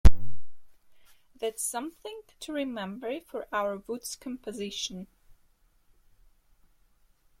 That’s 1.39 1.61
something 1.61 2.21
to 2.39 2.51
remember 2.51 3.19
for 3.21 3.45
our 3.53 3.77
woods 3.85 4.15
composition. 4.15 5.05